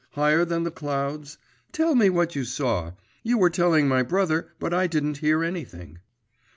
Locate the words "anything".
5.43-5.99